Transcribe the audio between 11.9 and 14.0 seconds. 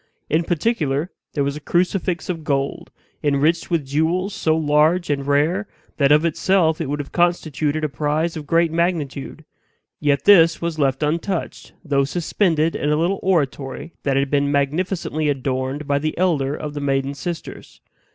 suspended in a little oratory